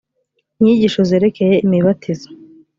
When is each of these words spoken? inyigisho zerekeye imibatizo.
inyigisho 0.59 0.99
zerekeye 1.09 1.55
imibatizo. 1.65 2.29